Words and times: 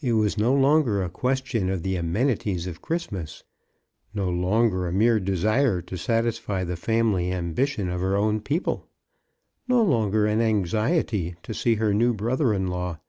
It 0.00 0.12
was 0.12 0.38
no 0.38 0.54
longer 0.54 1.02
a 1.02 1.10
question 1.10 1.68
of 1.68 1.82
the 1.82 1.96
amenities 1.96 2.68
of 2.68 2.80
Christmas, 2.80 3.42
no 4.14 4.30
longer 4.30 4.86
a 4.86 4.92
mere 4.92 5.18
desire 5.18 5.82
to 5.82 5.98
satisfy 5.98 6.62
the 6.62 6.76
family 6.76 7.32
ambition 7.32 7.88
of 7.88 8.00
her 8.00 8.16
own 8.16 8.40
people, 8.40 8.86
no 9.66 9.82
longer 9.82 10.26
an 10.26 10.40
anxiety 10.40 11.34
to 11.42 11.52
see 11.54 11.74
her 11.74 11.92
new 11.92 12.14
brother 12.14 12.54
in 12.54 12.68
law. 12.68 13.00